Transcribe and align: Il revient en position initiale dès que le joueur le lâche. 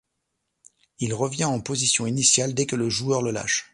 Il 0.97 1.13
revient 1.13 1.45
en 1.45 1.61
position 1.61 2.07
initiale 2.07 2.55
dès 2.55 2.65
que 2.65 2.75
le 2.75 2.89
joueur 2.89 3.21
le 3.21 3.29
lâche. 3.29 3.69